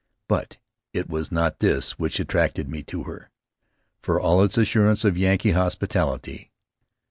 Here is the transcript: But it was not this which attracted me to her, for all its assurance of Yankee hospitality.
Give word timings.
But 0.27 0.57
it 0.93 1.09
was 1.09 1.31
not 1.31 1.59
this 1.59 1.99
which 1.99 2.19
attracted 2.19 2.67
me 2.67 2.81
to 2.85 3.03
her, 3.03 3.29
for 4.01 4.19
all 4.19 4.41
its 4.43 4.57
assurance 4.57 5.05
of 5.05 5.15
Yankee 5.15 5.51
hospitality. 5.51 6.51